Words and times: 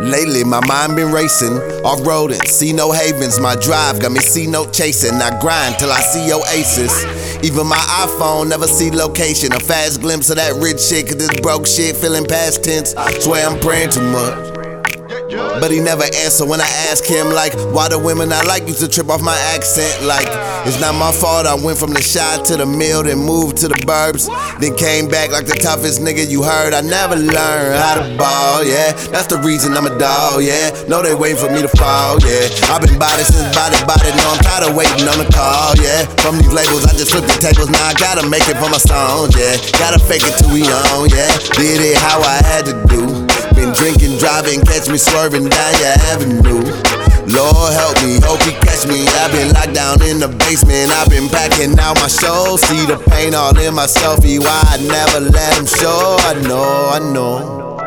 Lately, 0.00 0.44
my 0.44 0.64
mind 0.66 0.96
been 0.96 1.12
racing, 1.12 1.52
off 1.84 2.00
roading, 2.00 2.46
see 2.46 2.72
no 2.72 2.90
havens. 2.90 3.38
My 3.38 3.54
drive 3.54 4.00
got 4.00 4.12
me 4.12 4.20
see 4.20 4.46
no 4.46 4.64
chasing. 4.70 5.12
I 5.20 5.38
grind 5.40 5.78
till 5.78 5.92
I 5.92 6.00
see 6.00 6.32
oasis. 6.32 7.04
Even 7.44 7.66
my 7.66 7.76
iPhone 7.76 8.48
never 8.48 8.66
see 8.66 8.90
location. 8.90 9.52
A 9.52 9.60
fast 9.60 10.00
glimpse 10.00 10.30
of 10.30 10.36
that 10.36 10.54
rich 10.54 10.80
shit, 10.80 11.06
cause 11.06 11.16
this 11.16 11.40
broke 11.40 11.66
shit 11.66 11.96
feeling 11.96 12.24
past 12.24 12.64
tense. 12.64 12.94
Swear 13.22 13.46
I'm 13.46 13.60
praying 13.60 13.90
too 13.90 14.00
much. 14.10 14.59
But 15.30 15.70
he 15.70 15.78
never 15.80 16.02
answer 16.02 16.44
when 16.44 16.60
I 16.60 16.68
ask 16.90 17.04
him, 17.04 17.30
like, 17.30 17.54
why 17.70 17.88
the 17.88 17.98
women 17.98 18.32
I 18.32 18.42
like 18.42 18.66
used 18.66 18.80
to 18.80 18.88
trip 18.88 19.08
off 19.08 19.22
my 19.22 19.38
accent. 19.54 20.02
Like, 20.02 20.26
it's 20.66 20.80
not 20.80 20.94
my 20.94 21.12
fault. 21.12 21.46
I 21.46 21.54
went 21.54 21.78
from 21.78 21.94
the 21.94 22.02
shot 22.02 22.44
to 22.46 22.56
the 22.56 22.66
mill, 22.66 23.02
then 23.04 23.18
moved 23.18 23.58
to 23.58 23.68
the 23.68 23.78
burbs. 23.86 24.26
Then 24.58 24.74
came 24.74 25.06
back 25.06 25.30
like 25.30 25.46
the 25.46 25.54
toughest 25.54 26.00
nigga 26.02 26.28
you 26.28 26.42
heard. 26.42 26.74
I 26.74 26.80
never 26.80 27.14
learned 27.14 27.78
how 27.78 28.02
to 28.02 28.16
ball, 28.18 28.64
yeah. 28.64 28.92
That's 29.14 29.26
the 29.26 29.38
reason 29.38 29.76
I'm 29.76 29.86
a 29.86 29.94
dog, 29.98 30.42
yeah. 30.42 30.74
Know 30.88 31.02
they 31.02 31.14
waiting 31.14 31.38
for 31.38 31.50
me 31.50 31.62
to 31.62 31.70
fall, 31.78 32.18
yeah. 32.26 32.50
I've 32.66 32.82
been 32.82 32.98
body 32.98 33.22
since 33.22 33.54
body, 33.54 33.78
body. 33.86 34.10
Know 34.18 34.34
I'm 34.34 34.42
tired 34.42 34.66
of 34.66 34.74
waiting 34.74 35.06
on 35.06 35.22
the 35.22 35.30
call, 35.30 35.78
yeah. 35.78 36.10
From 36.26 36.42
these 36.42 36.50
labels, 36.50 36.82
I 36.90 36.92
just 36.98 37.14
flip 37.14 37.30
the 37.30 37.38
tables. 37.38 37.70
Now 37.70 37.86
I 37.86 37.94
gotta 37.94 38.26
make 38.26 38.50
it 38.50 38.58
for 38.58 38.66
my 38.66 38.82
songs, 38.82 39.38
yeah. 39.38 39.54
Gotta 39.78 40.02
fake 40.02 40.26
it 40.26 40.34
till 40.42 40.50
we 40.50 40.66
on, 40.66 41.06
yeah. 41.14 41.30
Did 41.54 41.78
it 41.78 41.96
how 42.02 42.18
I 42.18 42.42
had 42.42 42.66
to 42.66 42.74
do. 42.90 43.29
Been 43.54 43.72
drinking, 43.74 44.18
driving, 44.18 44.60
catch 44.62 44.88
me 44.88 44.98
swerving 44.98 45.48
down 45.48 45.72
your 45.80 45.96
avenue. 46.12 46.64
Lord 47.30 47.72
help 47.72 47.94
me, 48.02 48.18
hope 48.22 48.42
he 48.42 48.52
catch 48.58 48.86
me. 48.86 49.06
I've 49.22 49.30
been 49.30 49.52
locked 49.52 49.74
down 49.74 50.02
in 50.02 50.18
the 50.18 50.28
basement. 50.28 50.90
I've 50.90 51.08
been 51.08 51.28
packing 51.28 51.78
out 51.78 51.96
my 51.96 52.08
shows. 52.08 52.60
See 52.62 52.86
the 52.86 52.98
pain 53.10 53.34
all 53.34 53.56
in 53.58 53.74
my 53.74 53.86
selfie. 53.86 54.40
Why 54.40 54.62
I 54.66 54.76
never 54.82 55.20
let 55.30 55.58
him 55.58 55.66
show. 55.66 56.16
I 56.20 56.34
know, 56.42 56.90
I 56.90 56.98
know. 56.98 57.78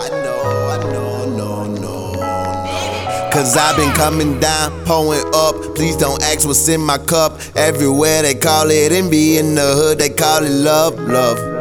I 0.00 0.08
know, 0.08 0.40
I 0.70 0.78
know, 0.92 1.36
no, 1.36 1.64
no, 1.66 2.14
no. 2.14 3.30
Cause 3.30 3.56
I've 3.56 3.76
been 3.76 3.92
coming 3.94 4.40
down, 4.40 4.72
pulling 4.84 5.24
up. 5.34 5.54
Please 5.76 5.96
don't 5.96 6.20
ask 6.24 6.46
what's 6.46 6.68
in 6.68 6.80
my 6.80 6.98
cup. 6.98 7.38
Everywhere 7.54 8.22
they 8.22 8.34
call 8.34 8.70
it 8.70 8.90
envy. 8.90 9.38
In 9.38 9.54
the 9.54 9.74
hood, 9.74 9.98
they 9.98 10.10
call 10.10 10.42
it 10.42 10.50
love, 10.50 10.98
love. 10.98 11.53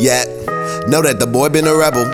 Yeah, 0.00 0.24
know 0.88 1.04
that 1.04 1.20
the 1.20 1.28
boy 1.28 1.52
been 1.52 1.68
a 1.68 1.76
rebel. 1.76 2.08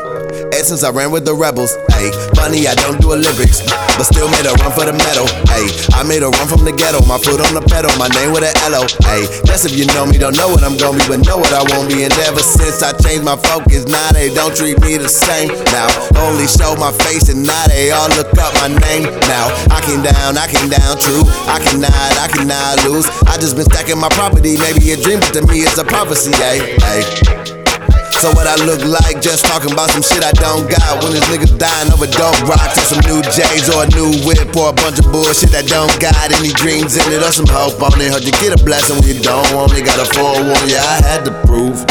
Ever 0.50 0.66
since 0.66 0.82
I 0.82 0.90
ran 0.90 1.14
with 1.14 1.22
the 1.22 1.38
rebels, 1.38 1.70
ayy. 1.94 2.10
Funny, 2.34 2.66
I 2.66 2.74
don't 2.74 2.98
do 2.98 3.14
Olympics, 3.14 3.62
but 3.94 4.10
still 4.10 4.26
made 4.26 4.42
a 4.42 4.58
run 4.58 4.74
for 4.74 4.82
the 4.82 4.90
medal, 4.90 5.30
ayy. 5.54 5.70
I 5.94 6.02
made 6.02 6.26
a 6.26 6.30
run 6.34 6.50
from 6.50 6.66
the 6.66 6.74
ghetto, 6.74 6.98
my 7.06 7.14
foot 7.14 7.38
on 7.38 7.54
the 7.54 7.62
pedal, 7.62 7.94
my 7.94 8.10
name 8.18 8.34
with 8.34 8.42
an 8.42 8.50
L-O, 8.74 8.90
ayy. 9.06 9.30
That's 9.46 9.62
if 9.70 9.78
you 9.78 9.86
know 9.94 10.02
me, 10.02 10.18
don't 10.18 10.34
know 10.34 10.50
what 10.50 10.66
I'm 10.66 10.74
gonna 10.74 10.98
be, 10.98 11.14
but 11.14 11.22
know 11.30 11.38
what 11.38 11.54
I 11.54 11.62
won't 11.70 11.86
be. 11.86 12.02
And 12.02 12.10
ever 12.26 12.42
since 12.42 12.82
I 12.82 12.90
changed 12.98 13.22
my 13.22 13.38
focus, 13.38 13.86
now 13.86 14.10
they 14.10 14.34
don't 14.34 14.50
treat 14.50 14.82
me 14.82 14.98
the 14.98 15.06
same. 15.06 15.54
Now, 15.70 15.86
only 16.26 16.50
show 16.50 16.74
my 16.74 16.90
face, 17.06 17.30
and 17.30 17.46
now 17.46 17.70
they 17.70 17.94
all 17.94 18.10
look 18.18 18.34
up 18.42 18.50
my 18.58 18.66
name. 18.66 19.06
Now, 19.30 19.46
I 19.70 19.78
came 19.86 20.02
down, 20.02 20.34
I 20.34 20.50
came 20.50 20.66
down, 20.66 20.98
true. 20.98 21.22
I 21.46 21.62
cannot, 21.62 22.10
I 22.18 22.26
cannot 22.34 22.82
lose. 22.82 23.06
I 23.30 23.38
just 23.38 23.54
been 23.54 23.70
stacking 23.70 24.02
my 24.02 24.10
property, 24.10 24.58
maybe 24.58 24.90
a 24.90 24.98
dream, 24.98 25.22
but 25.22 25.38
to 25.38 25.46
me 25.46 25.62
it's 25.62 25.78
a 25.78 25.86
prophecy, 25.86 26.34
ayy, 26.42 26.74
ayy. 26.82 27.65
So 28.16 28.32
what 28.32 28.48
I 28.48 28.56
look 28.64 28.80
like, 28.80 29.20
just 29.20 29.44
talking 29.44 29.70
about 29.76 29.92
some 29.92 30.00
shit 30.00 30.24
I 30.24 30.32
don't 30.32 30.64
got. 30.64 31.04
When 31.04 31.12
this 31.12 31.28
nigga 31.28 31.52
dying 31.60 31.92
over 31.92 32.08
dope 32.08 32.40
rocks 32.48 32.80
or 32.80 32.96
some 32.96 33.04
new 33.04 33.20
J's 33.28 33.68
or 33.68 33.84
a 33.84 33.88
new 33.92 34.08
whip 34.24 34.56
or 34.56 34.72
a 34.72 34.76
bunch 34.76 34.96
of 35.04 35.12
bullshit 35.12 35.52
that 35.52 35.68
don't 35.68 35.92
got 36.00 36.16
any 36.32 36.48
dreams 36.56 36.96
in 36.96 37.04
it 37.12 37.20
or 37.20 37.28
some 37.28 37.44
hope 37.44 37.76
on 37.84 37.92
it. 38.00 38.08
Heard 38.08 38.24
you 38.24 38.32
get 38.40 38.56
a 38.56 38.60
blessing 38.64 38.96
when 38.96 39.04
you 39.04 39.20
don't 39.20 39.44
want 39.52 39.76
it. 39.76 39.84
Got 39.84 40.00
a 40.00 40.08
forewarn, 40.16 40.64
yeah, 40.64 40.80
I 40.80 40.96
had 41.04 41.28
to 41.28 41.32
prove. 41.44 41.84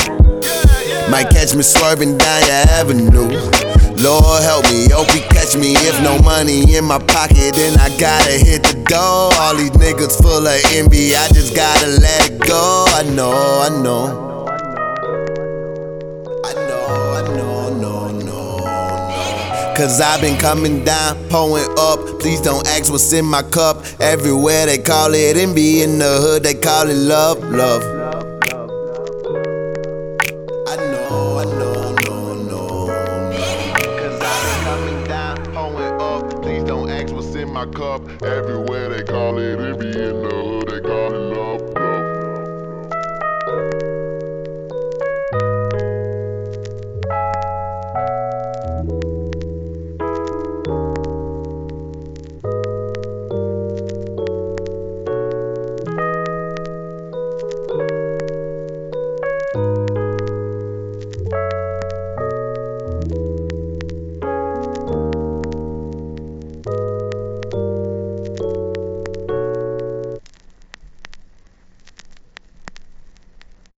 Might 1.13 1.29
catch 1.29 1.53
me 1.53 1.61
swerving 1.61 2.17
down 2.17 2.41
your 2.49 2.65
avenue. 2.73 3.29
Lord 4.01 4.41
help 4.41 4.65
me, 4.73 4.89
hope 4.89 5.13
he 5.13 5.21
catch 5.29 5.53
me. 5.53 5.77
If 5.85 6.01
no 6.01 6.17
money 6.25 6.73
in 6.73 6.89
my 6.89 6.97
pocket, 6.97 7.53
then 7.53 7.77
I 7.77 7.93
gotta 8.01 8.33
hit 8.33 8.65
the 8.65 8.81
door. 8.89 9.29
All 9.37 9.53
these 9.53 9.77
niggas 9.77 10.17
full 10.17 10.41
of 10.41 10.59
envy, 10.73 11.13
I 11.13 11.29
just 11.29 11.55
gotta 11.55 12.01
let 12.01 12.33
it 12.33 12.41
go. 12.41 12.89
I 12.97 13.05
know, 13.13 13.31
I 13.31 13.69
know. 13.69 14.34
Cause 19.75 19.99
I've 19.99 20.21
been 20.21 20.39
coming 20.39 20.85
down, 20.85 21.17
pulling 21.27 21.67
up. 21.77 21.99
Please 22.21 22.39
don't 22.39 22.65
ask 22.65 22.89
what's 22.89 23.11
in 23.11 23.25
my 23.25 23.43
cup. 23.43 23.83
Everywhere 23.99 24.65
they 24.67 24.77
call 24.77 25.13
it 25.13 25.35
envy. 25.35 25.81
In 25.81 25.99
the 25.99 26.17
hood, 26.21 26.43
they 26.43 26.53
call 26.53 26.87
it 26.89 26.95
love, 26.95 27.43
love. 27.43 27.83
I 30.65 30.77
know, 30.77 31.39
I 31.39 31.43
know, 31.43 31.91
no, 31.91 32.33
no, 32.35 32.89
I've 32.89 34.11
been 34.11 34.63
coming 34.63 35.03
down, 35.03 35.43
pulling 35.53 36.01
up. 36.01 36.41
Please 36.41 36.63
don't 36.63 36.89
ask 36.89 37.13
what's 37.13 37.35
in 37.35 37.51
my 37.51 37.65
cup. 37.65 38.01
Everywhere 38.23 38.87
they 38.87 39.03
call 39.03 39.37
it 39.39 39.59
envy, 39.59 39.89
in 39.89 40.21
the 40.23 40.34